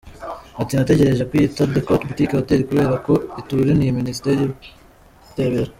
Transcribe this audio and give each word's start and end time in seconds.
Ati 0.61 0.71
“Natekereje 0.73 1.23
kuyita 1.29 1.69
The 1.73 1.81
Court 1.87 2.01
Boutique 2.07 2.37
Hotel, 2.39 2.59
kubera 2.69 2.95
ko 3.05 3.13
ituraniye 3.39 3.97
Minisiteri 3.99 4.35
y’Ubutabera. 4.39 5.69